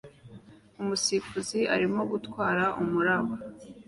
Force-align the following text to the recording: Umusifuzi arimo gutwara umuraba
Umusifuzi 0.81 1.59
arimo 1.75 2.01
gutwara 2.11 2.63
umuraba 2.81 3.33